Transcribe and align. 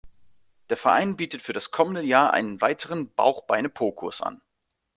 Der 0.71 0.77
Verein 0.77 1.15
bietet 1.15 1.43
für 1.43 1.53
das 1.53 1.69
kommende 1.69 2.01
Jahr 2.01 2.33
einen 2.33 2.59
weiteren 2.59 3.13
Bauch-Beine-Po-Kurs 3.13 4.21
an. 4.23 4.41